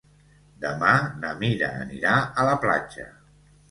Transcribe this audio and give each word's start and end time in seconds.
Demà 0.63 0.95
na 1.25 1.35
Mira 1.43 1.71
anirà 1.87 2.19
a 2.25 2.51
la 2.53 2.61
platja. 2.69 3.11